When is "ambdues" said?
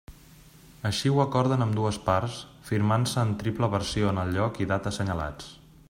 1.65-1.99